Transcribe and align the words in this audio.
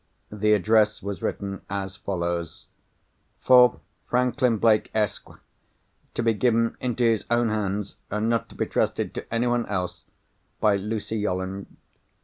The 0.31 0.53
address 0.53 1.03
was 1.03 1.21
written 1.21 1.61
as 1.69 1.95
follows:—"For 1.95 3.81
Franklin 4.09 4.57
Blake, 4.57 4.89
Esq. 4.95 5.29
To 6.15 6.23
be 6.23 6.33
given 6.33 6.75
into 6.79 7.03
his 7.03 7.23
own 7.29 7.49
hands 7.49 7.97
(and 8.09 8.27
not 8.27 8.49
to 8.49 8.55
be 8.55 8.65
trusted 8.65 9.13
to 9.13 9.31
anyone 9.31 9.67
else), 9.67 10.03
by 10.59 10.75
Lucy 10.75 11.17
Yolland." 11.17 11.67